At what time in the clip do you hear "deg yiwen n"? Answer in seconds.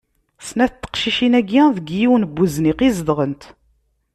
1.77-2.35